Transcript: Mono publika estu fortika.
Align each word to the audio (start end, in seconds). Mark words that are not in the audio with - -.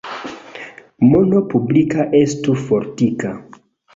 Mono 1.09 1.41
publika 1.51 2.07
estu 2.21 2.57
fortika. 2.69 3.37